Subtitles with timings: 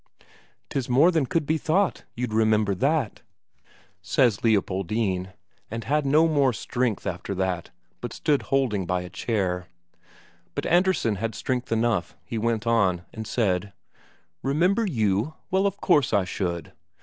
[0.71, 3.21] "'Tis more than could be thought, you'd remember that,"
[4.01, 5.31] says Leopoldine,
[5.69, 7.69] and had no more strength after that,
[8.01, 9.67] but stood holding by a chair.
[10.55, 13.73] But Andresen had strength enough, he went on, and said:
[14.41, 15.35] "Remember you?
[15.51, 16.73] Well, of course I should."